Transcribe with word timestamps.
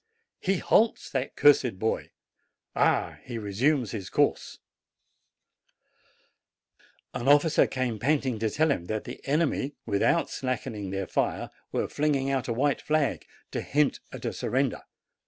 He 0.39 0.57
halts, 0.57 1.11
that 1.11 1.35
cursed 1.35 1.77
boy! 1.77 2.09
Ah, 2.75 3.19
he 3.23 3.37
resumes 3.37 3.91
his 3.91 4.09
course!" 4.09 4.57
An 7.13 7.27
officer 7.27 7.67
came 7.67 7.99
panting 7.99 8.39
to 8.39 8.49
tell 8.49 8.71
him 8.71 8.85
that 8.85 9.03
the 9.03 9.21
enemy, 9.27 9.75
without 9.85 10.31
slackening 10.31 10.89
their 10.89 11.05
fire, 11.05 11.51
were 11.71 11.87
flinging 11.87 12.31
out 12.31 12.47
a 12.47 12.51
white 12.53 12.81
flag 12.81 13.27
to 13.51 13.61
hint 13.61 13.99
at 14.11 14.25
a 14.25 14.33
surrender. 14.33 14.81